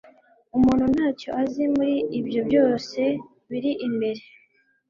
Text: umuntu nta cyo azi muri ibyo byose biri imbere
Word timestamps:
umuntu 0.57 0.85
nta 0.93 1.07
cyo 1.19 1.29
azi 1.41 1.63
muri 1.75 1.95
ibyo 2.19 2.41
byose 2.47 3.01
biri 3.49 3.71
imbere 3.87 4.21